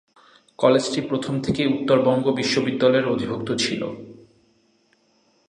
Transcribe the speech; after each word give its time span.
কলেজটি 0.59 0.99
প্রথম 1.01 1.41
থেকেই 1.41 1.67
উত্তরবঙ্গ 1.67 2.25
বিশ্ববিদ্যালয়ের 2.31 3.07
অধিভুক্ত 3.07 3.49
ছিল। 3.53 3.81